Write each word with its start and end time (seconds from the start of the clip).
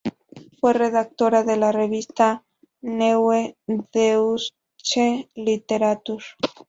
Fue 0.59 0.73
redactora 0.73 1.43
de 1.43 1.57
la 1.57 1.71
revista 1.71 2.43
"neue 2.81 3.55
deutsche 3.67 5.29
literatur". 5.35 6.23